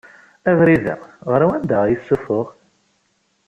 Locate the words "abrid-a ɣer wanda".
0.49-1.79